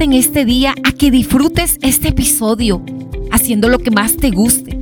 en 0.00 0.12
este 0.12 0.44
día 0.44 0.74
a 0.84 0.92
que 0.92 1.10
disfrutes 1.10 1.78
este 1.82 2.08
episodio 2.08 2.84
haciendo 3.32 3.68
lo 3.68 3.78
que 3.78 3.90
más 3.90 4.16
te 4.16 4.30
guste. 4.30 4.76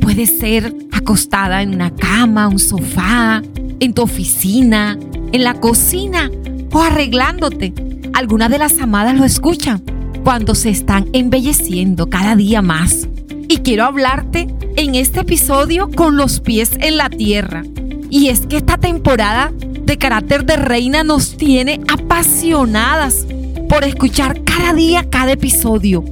Puede 0.00 0.26
ser 0.26 0.74
acostada 0.92 1.62
en 1.62 1.74
una 1.74 1.94
cama, 1.94 2.48
un 2.48 2.58
sofá, 2.58 3.42
en 3.80 3.94
tu 3.94 4.02
oficina, 4.02 4.98
en 5.32 5.44
la 5.44 5.54
cocina 5.54 6.30
o 6.70 6.80
arreglándote. 6.80 7.72
Algunas 8.12 8.50
de 8.50 8.58
las 8.58 8.78
amadas 8.78 9.16
lo 9.16 9.24
escuchan 9.24 9.82
cuando 10.22 10.54
se 10.54 10.70
están 10.70 11.08
embelleciendo 11.12 12.08
cada 12.08 12.36
día 12.36 12.62
más. 12.62 13.08
Y 13.48 13.58
quiero 13.58 13.84
hablarte 13.84 14.46
en 14.76 14.94
este 14.94 15.20
episodio 15.20 15.90
con 15.90 16.16
los 16.16 16.40
pies 16.40 16.72
en 16.80 16.96
la 16.96 17.10
tierra. 17.10 17.64
Y 18.10 18.28
es 18.28 18.46
que 18.46 18.58
esta 18.58 18.78
temporada 18.78 19.52
de 19.84 19.98
carácter 19.98 20.44
de 20.44 20.56
reina 20.56 21.02
nos 21.02 21.36
tiene 21.36 21.80
apasionadas 21.88 23.26
por 23.72 23.84
escuchar 23.84 24.44
cada 24.44 24.74
día 24.74 25.08
cada 25.08 25.32
episodio. 25.32 26.04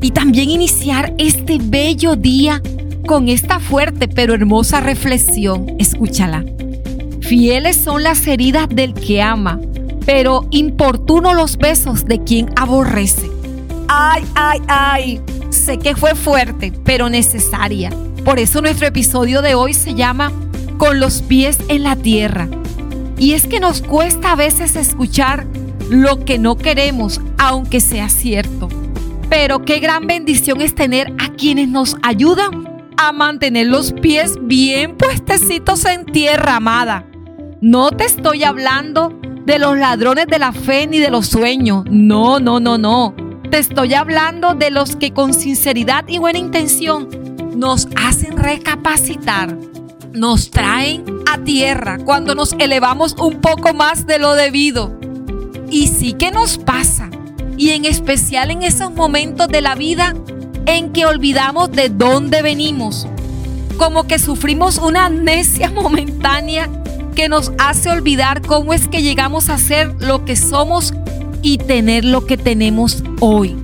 Y 0.00 0.12
también 0.12 0.50
iniciar 0.50 1.12
este 1.18 1.58
bello 1.60 2.14
día 2.14 2.62
con 3.08 3.28
esta 3.28 3.58
fuerte 3.58 4.06
pero 4.06 4.34
hermosa 4.34 4.78
reflexión. 4.78 5.66
Escúchala. 5.80 6.44
Fieles 7.20 7.76
son 7.76 8.04
las 8.04 8.24
heridas 8.28 8.68
del 8.68 8.94
que 8.94 9.20
ama, 9.20 9.58
pero 10.06 10.46
importuno 10.52 11.34
los 11.34 11.58
besos 11.58 12.04
de 12.04 12.22
quien 12.22 12.50
aborrece. 12.54 13.28
Ay, 13.88 14.22
ay, 14.36 14.60
ay. 14.68 15.20
Sé 15.50 15.78
que 15.78 15.96
fue 15.96 16.14
fuerte, 16.14 16.72
pero 16.84 17.10
necesaria. 17.10 17.90
Por 18.24 18.38
eso 18.38 18.62
nuestro 18.62 18.86
episodio 18.86 19.42
de 19.42 19.56
hoy 19.56 19.74
se 19.74 19.94
llama 19.94 20.30
Con 20.78 21.00
los 21.00 21.20
pies 21.22 21.58
en 21.66 21.82
la 21.82 21.96
tierra. 21.96 22.46
Y 23.18 23.32
es 23.32 23.48
que 23.48 23.58
nos 23.58 23.82
cuesta 23.82 24.30
a 24.30 24.36
veces 24.36 24.76
escuchar 24.76 25.48
lo 25.90 26.24
que 26.24 26.38
no 26.38 26.56
queremos, 26.56 27.20
aunque 27.38 27.80
sea 27.80 28.08
cierto. 28.08 28.68
Pero 29.28 29.64
qué 29.64 29.78
gran 29.78 30.06
bendición 30.06 30.60
es 30.60 30.74
tener 30.74 31.12
a 31.18 31.32
quienes 31.32 31.68
nos 31.68 31.96
ayudan 32.02 32.68
a 32.96 33.12
mantener 33.12 33.66
los 33.66 33.92
pies 33.92 34.38
bien 34.42 34.96
puestecitos 34.96 35.84
en 35.86 36.04
tierra, 36.04 36.56
amada. 36.56 37.06
No 37.60 37.90
te 37.90 38.04
estoy 38.04 38.44
hablando 38.44 39.18
de 39.44 39.58
los 39.58 39.76
ladrones 39.76 40.26
de 40.26 40.38
la 40.38 40.52
fe 40.52 40.86
ni 40.86 40.98
de 40.98 41.10
los 41.10 41.26
sueños. 41.26 41.84
No, 41.90 42.40
no, 42.40 42.60
no, 42.60 42.78
no. 42.78 43.14
Te 43.50 43.58
estoy 43.58 43.94
hablando 43.94 44.54
de 44.54 44.70
los 44.70 44.96
que 44.96 45.12
con 45.12 45.34
sinceridad 45.34 46.06
y 46.08 46.18
buena 46.18 46.38
intención 46.38 47.08
nos 47.56 47.86
hacen 47.96 48.36
recapacitar, 48.36 49.56
nos 50.12 50.50
traen 50.50 51.04
a 51.30 51.38
tierra 51.38 51.98
cuando 52.04 52.34
nos 52.34 52.54
elevamos 52.54 53.14
un 53.18 53.40
poco 53.40 53.74
más 53.74 54.06
de 54.06 54.18
lo 54.18 54.34
debido. 54.34 54.98
Y 55.72 55.86
sí 55.86 56.12
que 56.12 56.30
nos 56.30 56.58
pasa, 56.58 57.08
y 57.56 57.70
en 57.70 57.86
especial 57.86 58.50
en 58.50 58.62
esos 58.62 58.92
momentos 58.92 59.48
de 59.48 59.62
la 59.62 59.74
vida 59.74 60.14
en 60.66 60.92
que 60.92 61.06
olvidamos 61.06 61.72
de 61.72 61.88
dónde 61.88 62.42
venimos, 62.42 63.08
como 63.78 64.06
que 64.06 64.18
sufrimos 64.18 64.76
una 64.76 65.06
amnesia 65.06 65.70
momentánea 65.74 66.68
que 67.14 67.30
nos 67.30 67.52
hace 67.58 67.90
olvidar 67.90 68.42
cómo 68.42 68.74
es 68.74 68.86
que 68.86 69.00
llegamos 69.00 69.48
a 69.48 69.56
ser 69.56 69.94
lo 69.98 70.26
que 70.26 70.36
somos 70.36 70.92
y 71.40 71.56
tener 71.56 72.04
lo 72.04 72.26
que 72.26 72.36
tenemos 72.36 73.02
hoy. 73.20 73.56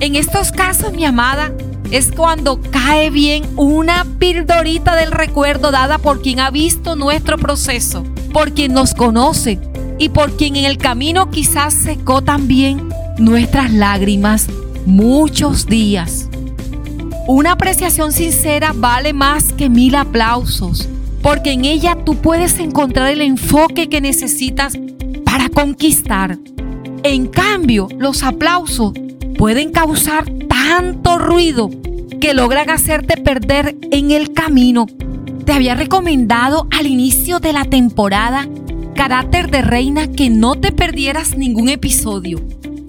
En 0.00 0.16
estos 0.16 0.52
casos, 0.52 0.92
mi 0.92 1.06
amada, 1.06 1.52
es 1.90 2.12
cuando 2.12 2.60
cae 2.60 3.08
bien 3.08 3.44
una 3.56 4.04
pildorita 4.18 4.94
del 4.94 5.10
recuerdo 5.10 5.70
dada 5.70 5.96
por 5.96 6.20
quien 6.20 6.40
ha 6.40 6.50
visto 6.50 6.96
nuestro 6.96 7.38
proceso, 7.38 8.04
por 8.30 8.52
quien 8.52 8.74
nos 8.74 8.92
conoce 8.92 9.58
y 9.98 10.08
por 10.10 10.36
quien 10.36 10.56
en 10.56 10.64
el 10.64 10.78
camino 10.78 11.30
quizás 11.30 11.74
secó 11.74 12.22
también 12.22 12.88
nuestras 13.18 13.72
lágrimas 13.72 14.48
muchos 14.86 15.66
días. 15.66 16.28
Una 17.26 17.52
apreciación 17.52 18.12
sincera 18.12 18.72
vale 18.74 19.12
más 19.12 19.52
que 19.52 19.70
mil 19.70 19.94
aplausos, 19.94 20.88
porque 21.22 21.52
en 21.52 21.64
ella 21.64 21.96
tú 22.04 22.16
puedes 22.16 22.58
encontrar 22.58 23.10
el 23.10 23.22
enfoque 23.22 23.88
que 23.88 24.00
necesitas 24.00 24.74
para 25.24 25.48
conquistar. 25.48 26.38
En 27.02 27.26
cambio, 27.26 27.88
los 27.98 28.22
aplausos 28.22 28.92
pueden 29.38 29.70
causar 29.70 30.30
tanto 30.48 31.18
ruido 31.18 31.70
que 32.20 32.34
logran 32.34 32.70
hacerte 32.70 33.16
perder 33.16 33.76
en 33.90 34.10
el 34.10 34.32
camino. 34.32 34.86
Te 35.44 35.52
había 35.52 35.74
recomendado 35.74 36.66
al 36.70 36.86
inicio 36.86 37.40
de 37.40 37.52
la 37.52 37.64
temporada 37.64 38.48
Carácter 38.94 39.50
de 39.50 39.60
Reina 39.60 40.06
que 40.06 40.30
no 40.30 40.54
te 40.54 40.70
perdieras 40.70 41.36
ningún 41.36 41.68
episodio. 41.68 42.40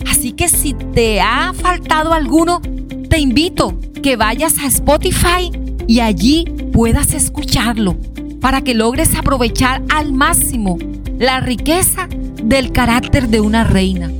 Así 0.07 0.31
que 0.33 0.47
si 0.47 0.73
te 0.73 1.19
ha 1.19 1.51
faltado 1.53 2.13
alguno, 2.13 2.61
te 3.09 3.19
invito 3.19 3.79
que 4.03 4.15
vayas 4.15 4.59
a 4.59 4.67
Spotify 4.67 5.51
y 5.87 5.99
allí 5.99 6.45
puedas 6.71 7.13
escucharlo 7.13 7.97
para 8.39 8.61
que 8.61 8.75
logres 8.75 9.15
aprovechar 9.15 9.81
al 9.89 10.13
máximo 10.13 10.77
la 11.17 11.39
riqueza 11.39 12.07
del 12.43 12.71
carácter 12.71 13.27
de 13.29 13.41
una 13.41 13.63
reina. 13.63 14.11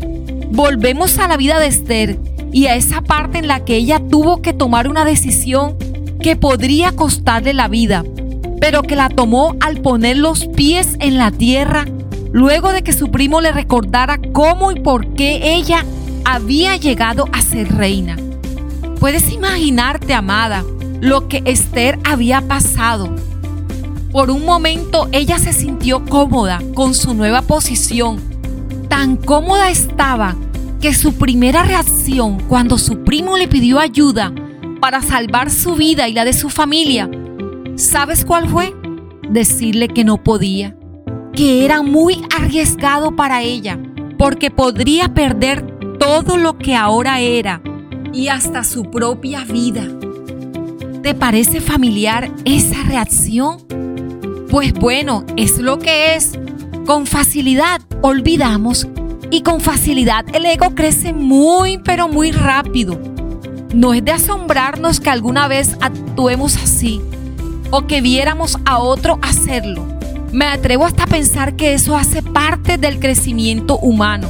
Volvemos 0.51 1.19
a 1.19 1.27
la 1.27 1.37
vida 1.37 1.59
de 1.59 1.67
Esther 1.67 2.19
y 2.51 2.65
a 2.65 2.75
esa 2.75 3.01
parte 3.01 3.37
en 3.37 3.47
la 3.47 3.63
que 3.63 3.75
ella 3.75 3.99
tuvo 3.99 4.41
que 4.41 4.53
tomar 4.53 4.87
una 4.87 5.05
decisión 5.05 5.77
que 6.19 6.35
podría 6.35 6.93
costarle 6.93 7.53
la 7.53 7.67
vida, 7.67 8.03
pero 8.65 8.81
que 8.81 8.95
la 8.95 9.09
tomó 9.09 9.55
al 9.59 9.79
poner 9.79 10.17
los 10.17 10.47
pies 10.47 10.95
en 10.99 11.19
la 11.19 11.29
tierra 11.29 11.85
luego 12.31 12.71
de 12.71 12.81
que 12.81 12.93
su 12.93 13.11
primo 13.11 13.39
le 13.39 13.51
recordara 13.51 14.19
cómo 14.33 14.71
y 14.71 14.79
por 14.79 15.13
qué 15.13 15.53
ella 15.53 15.85
había 16.25 16.75
llegado 16.75 17.29
a 17.31 17.43
ser 17.43 17.71
reina. 17.71 18.17
Puedes 18.99 19.31
imaginarte, 19.31 20.15
amada, 20.15 20.63
lo 20.99 21.27
que 21.27 21.43
Esther 21.45 21.99
había 22.03 22.41
pasado. 22.41 23.15
Por 24.11 24.31
un 24.31 24.45
momento 24.45 25.09
ella 25.11 25.37
se 25.37 25.53
sintió 25.53 26.03
cómoda 26.03 26.59
con 26.73 26.95
su 26.95 27.13
nueva 27.13 27.43
posición. 27.43 28.19
Tan 28.89 29.15
cómoda 29.15 29.69
estaba 29.69 30.35
que 30.81 30.95
su 30.95 31.13
primera 31.13 31.61
reacción 31.61 32.39
cuando 32.47 32.79
su 32.79 33.03
primo 33.03 33.37
le 33.37 33.47
pidió 33.47 33.77
ayuda 33.77 34.33
para 34.81 35.03
salvar 35.03 35.51
su 35.51 35.75
vida 35.75 36.07
y 36.07 36.13
la 36.13 36.25
de 36.25 36.33
su 36.33 36.49
familia, 36.49 37.07
¿sabes 37.75 38.25
cuál 38.25 38.49
fue? 38.49 38.73
Decirle 39.29 39.87
que 39.87 40.03
no 40.03 40.23
podía 40.23 40.75
que 41.35 41.65
era 41.65 41.81
muy 41.81 42.23
arriesgado 42.35 43.15
para 43.15 43.41
ella, 43.41 43.77
porque 44.17 44.51
podría 44.51 45.13
perder 45.13 45.65
todo 45.99 46.37
lo 46.37 46.57
que 46.57 46.75
ahora 46.75 47.19
era 47.19 47.61
y 48.13 48.29
hasta 48.29 48.63
su 48.63 48.89
propia 48.89 49.43
vida. 49.43 49.83
¿Te 51.03 51.13
parece 51.13 51.59
familiar 51.59 52.31
esa 52.45 52.81
reacción? 52.83 53.57
Pues 54.49 54.73
bueno, 54.73 55.25
es 55.35 55.59
lo 55.59 55.77
que 55.77 56.15
es. 56.15 56.39
Con 56.85 57.05
facilidad 57.05 57.81
olvidamos 58.01 58.87
y 59.29 59.41
con 59.41 59.59
facilidad 59.59 60.23
el 60.33 60.45
ego 60.45 60.73
crece 60.73 61.13
muy 61.13 61.79
pero 61.79 62.07
muy 62.07 62.31
rápido. 62.31 62.97
No 63.73 63.93
es 63.93 64.05
de 64.05 64.13
asombrarnos 64.13 65.01
que 65.01 65.09
alguna 65.09 65.47
vez 65.47 65.75
actuemos 65.81 66.55
así 66.55 67.01
o 67.75 67.87
que 67.87 68.01
viéramos 68.01 68.57
a 68.65 68.79
otro 68.79 69.19
hacerlo 69.21 69.95
me 70.35 70.45
atrevo 70.45 70.85
hasta 70.85 71.03
a 71.03 71.07
pensar 71.07 71.55
que 71.55 71.73
eso 71.73 71.95
hace 71.95 72.21
parte 72.21 72.77
del 72.77 72.99
crecimiento 72.99 73.77
humano. 73.77 74.29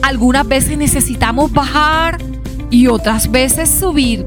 Algunas 0.00 0.46
veces 0.46 0.78
necesitamos 0.78 1.50
bajar 1.52 2.18
y 2.70 2.86
otras 2.86 3.28
veces 3.28 3.68
subir, 3.68 4.24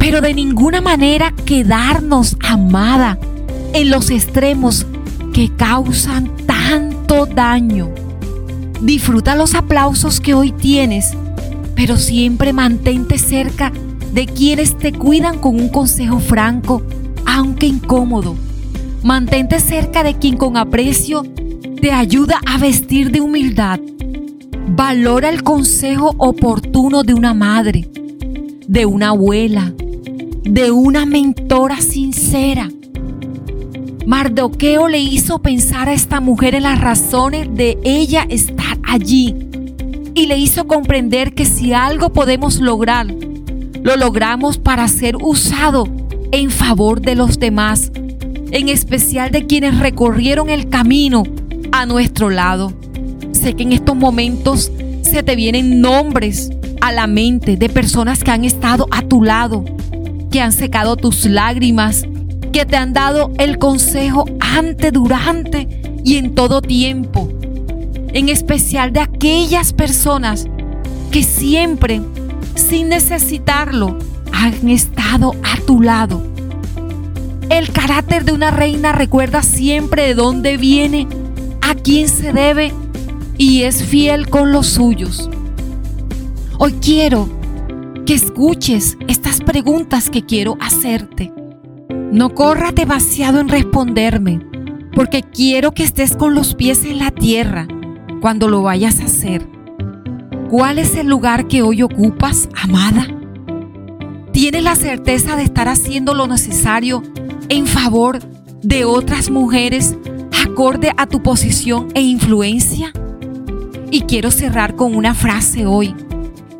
pero 0.00 0.20
de 0.20 0.34
ninguna 0.34 0.80
manera 0.80 1.32
quedarnos 1.44 2.36
amada 2.40 3.16
en 3.74 3.90
los 3.90 4.10
extremos 4.10 4.86
que 5.32 5.54
causan 5.56 6.32
tanto 6.46 7.26
daño. 7.26 7.88
Disfruta 8.80 9.36
los 9.36 9.54
aplausos 9.54 10.20
que 10.20 10.34
hoy 10.34 10.50
tienes, 10.50 11.12
pero 11.76 11.96
siempre 11.96 12.52
mantente 12.52 13.18
cerca 13.18 13.70
de 14.12 14.26
quienes 14.26 14.76
te 14.76 14.92
cuidan 14.92 15.38
con 15.38 15.54
un 15.54 15.68
consejo 15.68 16.18
franco, 16.18 16.82
aunque 17.36 17.66
incómodo 17.66 18.34
Mantente 19.02 19.60
cerca 19.60 20.02
de 20.02 20.14
quien 20.14 20.36
con 20.36 20.56
aprecio 20.56 21.22
te 21.80 21.92
ayuda 21.92 22.40
a 22.44 22.58
vestir 22.58 23.12
de 23.12 23.20
humildad. 23.20 23.78
Valora 24.68 25.28
el 25.28 25.44
consejo 25.44 26.12
oportuno 26.18 27.04
de 27.04 27.14
una 27.14 27.32
madre, 27.32 27.88
de 28.66 28.84
una 28.84 29.10
abuela, 29.10 29.72
de 30.42 30.72
una 30.72 31.06
mentora 31.06 31.80
sincera. 31.80 32.68
Mardoqueo 34.06 34.88
le 34.88 34.98
hizo 34.98 35.38
pensar 35.38 35.88
a 35.88 35.92
esta 35.92 36.20
mujer 36.20 36.56
en 36.56 36.64
las 36.64 36.80
razones 36.80 37.48
de 37.54 37.78
ella 37.84 38.26
estar 38.28 38.78
allí 38.82 39.36
y 40.14 40.26
le 40.26 40.36
hizo 40.36 40.66
comprender 40.66 41.32
que 41.32 41.44
si 41.44 41.72
algo 41.72 42.12
podemos 42.12 42.60
lograr, 42.60 43.06
lo 43.06 43.96
logramos 43.96 44.58
para 44.58 44.88
ser 44.88 45.16
usado 45.16 45.86
en 46.36 46.50
favor 46.50 47.00
de 47.00 47.14
los 47.14 47.38
demás 47.38 47.90
en 48.50 48.68
especial 48.68 49.30
de 49.30 49.46
quienes 49.46 49.78
recorrieron 49.78 50.50
el 50.50 50.68
camino 50.68 51.22
a 51.72 51.86
nuestro 51.86 52.28
lado. 52.28 52.74
Sé 53.32 53.54
que 53.54 53.62
en 53.62 53.72
estos 53.72 53.96
momentos 53.96 54.70
se 55.00 55.22
te 55.22 55.34
vienen 55.34 55.80
nombres 55.80 56.50
a 56.82 56.92
la 56.92 57.06
mente 57.06 57.56
de 57.56 57.70
personas 57.70 58.22
que 58.22 58.30
han 58.30 58.44
estado 58.44 58.86
a 58.90 59.00
tu 59.00 59.22
lado, 59.22 59.64
que 60.30 60.42
han 60.42 60.52
secado 60.52 60.96
tus 60.96 61.24
lágrimas, 61.24 62.06
que 62.52 62.66
te 62.66 62.76
han 62.76 62.92
dado 62.92 63.32
el 63.38 63.58
consejo 63.58 64.26
antes, 64.40 64.92
durante 64.92 65.66
y 66.04 66.16
en 66.16 66.34
todo 66.34 66.60
tiempo. 66.60 67.30
En 68.12 68.28
especial 68.28 68.92
de 68.92 69.00
aquellas 69.00 69.72
personas 69.72 70.46
que 71.10 71.22
siempre, 71.22 72.02
sin 72.54 72.90
necesitarlo, 72.90 73.98
han 74.36 74.68
estado 74.68 75.34
a 75.42 75.56
tu 75.66 75.80
lado. 75.80 76.22
El 77.48 77.70
carácter 77.70 78.24
de 78.24 78.32
una 78.32 78.50
reina 78.50 78.92
recuerda 78.92 79.42
siempre 79.42 80.08
de 80.08 80.14
dónde 80.14 80.56
viene, 80.56 81.08
a 81.62 81.74
quién 81.74 82.08
se 82.08 82.32
debe 82.32 82.72
y 83.38 83.62
es 83.62 83.82
fiel 83.82 84.28
con 84.28 84.52
los 84.52 84.66
suyos. 84.66 85.30
Hoy 86.58 86.74
quiero 86.80 87.28
que 88.04 88.14
escuches 88.14 88.98
estas 89.08 89.40
preguntas 89.40 90.10
que 90.10 90.24
quiero 90.24 90.56
hacerte. 90.60 91.32
No 92.12 92.34
corras 92.34 92.74
demasiado 92.74 93.40
en 93.40 93.48
responderme, 93.48 94.40
porque 94.94 95.22
quiero 95.22 95.72
que 95.72 95.82
estés 95.82 96.16
con 96.16 96.34
los 96.34 96.54
pies 96.54 96.84
en 96.84 96.98
la 96.98 97.10
tierra 97.10 97.66
cuando 98.20 98.48
lo 98.48 98.62
vayas 98.62 99.00
a 99.00 99.04
hacer. 99.04 99.48
¿Cuál 100.50 100.78
es 100.78 100.96
el 100.96 101.08
lugar 101.08 101.48
que 101.48 101.62
hoy 101.62 101.82
ocupas, 101.82 102.48
amada? 102.62 103.06
¿Tienes 104.36 104.64
la 104.64 104.76
certeza 104.76 105.34
de 105.34 105.44
estar 105.44 105.66
haciendo 105.66 106.12
lo 106.12 106.26
necesario 106.26 107.02
en 107.48 107.66
favor 107.66 108.18
de 108.62 108.84
otras 108.84 109.30
mujeres 109.30 109.94
acorde 110.44 110.92
a 110.98 111.06
tu 111.06 111.22
posición 111.22 111.88
e 111.94 112.02
influencia? 112.02 112.92
Y 113.90 114.02
quiero 114.02 114.30
cerrar 114.30 114.76
con 114.76 114.94
una 114.94 115.14
frase 115.14 115.64
hoy. 115.64 115.94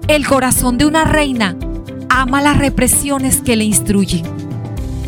El 0.09 0.27
corazón 0.27 0.79
de 0.79 0.87
una 0.87 1.05
reina 1.05 1.55
ama 2.09 2.41
las 2.41 2.57
represiones 2.57 3.43
que 3.43 3.57
le 3.57 3.65
instruyen. 3.65 4.25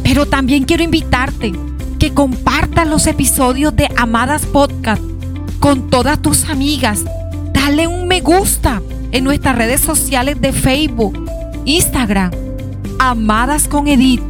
Pero 0.03 0.26
también 0.26 0.65
quiero 0.65 0.82
invitarte 0.82 1.53
que 1.99 2.12
compartas 2.12 2.87
los 2.87 3.06
episodios 3.06 3.75
de 3.76 3.88
Amadas 3.97 4.44
Podcast 4.44 5.03
con 5.59 5.88
todas 5.88 6.20
tus 6.20 6.50
amigas. 6.50 7.03
Dale 7.55 7.87
un 7.87 8.06
me 8.06 8.20
gusta 8.20 8.82
en 9.11 9.25
nuestras 9.25 9.56
redes 9.56 9.81
sociales 9.81 10.38
de 10.43 10.53
Facebook, 10.53 11.19
Instagram, 11.65 12.31
Amadas 12.99 13.69
con 13.69 13.89
Edith 13.89 14.23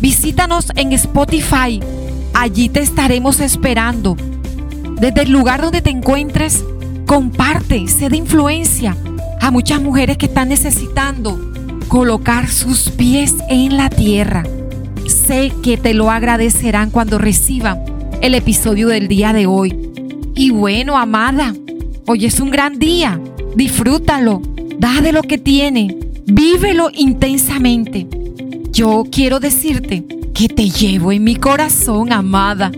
Visítanos 0.00 0.72
en 0.76 0.92
Spotify. 0.92 1.80
Allí 2.34 2.68
te 2.68 2.80
estaremos 2.80 3.40
esperando. 3.40 4.16
Desde 5.00 5.22
el 5.22 5.30
lugar 5.30 5.62
donde 5.62 5.80
te 5.80 5.90
encuentres, 5.90 6.64
comparte, 7.06 7.88
sé 7.88 8.10
de 8.10 8.18
influencia 8.18 8.96
a 9.40 9.50
muchas 9.50 9.80
mujeres 9.80 10.18
que 10.18 10.26
están 10.26 10.50
necesitando 10.50 11.40
colocar 11.88 12.48
sus 12.48 12.90
pies 12.90 13.34
en 13.48 13.78
la 13.78 13.88
tierra. 13.88 14.44
Sé 15.06 15.50
que 15.62 15.78
te 15.78 15.94
lo 15.94 16.10
agradecerán 16.10 16.90
cuando 16.90 17.18
reciban 17.18 17.82
el 18.20 18.34
episodio 18.34 18.88
del 18.88 19.08
día 19.08 19.32
de 19.32 19.46
hoy. 19.46 19.90
Y 20.34 20.50
bueno, 20.50 20.98
amada, 20.98 21.54
hoy 22.06 22.26
es 22.26 22.38
un 22.40 22.50
gran 22.50 22.78
día. 22.78 23.18
Disfrútalo, 23.54 24.42
da 24.78 25.00
de 25.00 25.12
lo 25.12 25.22
que 25.22 25.38
tiene, 25.38 25.96
vívelo 26.26 26.90
intensamente. 26.92 28.06
Yo 28.70 29.04
quiero 29.10 29.40
decirte 29.40 30.04
que 30.34 30.48
te 30.48 30.68
llevo 30.68 31.12
en 31.12 31.24
mi 31.24 31.36
corazón, 31.36 32.12
amada. 32.12 32.70